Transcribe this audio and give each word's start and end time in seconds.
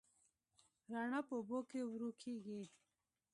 رڼا 0.93 1.19
په 1.27 1.33
اوبو 1.37 1.59
کې 1.69 1.79
ورو 1.83 2.09
کېږي. 2.21 2.61